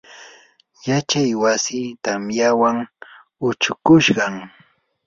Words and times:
yachay 0.87 1.31
wasii 1.41 1.87
tamyawan 2.03 2.77
huchushqam. 3.39 4.35